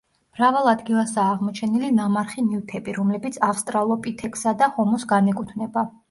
მრავალ 0.35 0.67
ადგილასაა 0.69 1.33
აღმოჩენილი 1.33 1.91
ნამარხი 1.97 2.43
ნივთები, 2.45 2.95
რომლებიც 2.99 3.37
ავსტრალოპითეკსა 3.49 4.55
და 4.63 4.71
ჰომოს 4.79 5.05
განეკუთვნება. 5.13 5.85